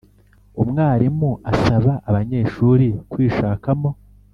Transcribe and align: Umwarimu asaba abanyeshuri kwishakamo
Umwarimu 0.61 1.29
asaba 1.51 1.91
abanyeshuri 2.09 2.87
kwishakamo 3.11 3.91